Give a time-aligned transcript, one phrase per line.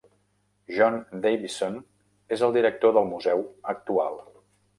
[0.77, 0.95] John
[1.25, 1.77] Davison
[2.37, 3.45] és el director del museu
[3.77, 4.19] actual